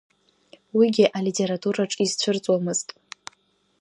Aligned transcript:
Уигьы 0.77 1.05
алитератураҿ 1.17 1.91
изцәырҵуамызт. 2.03 2.87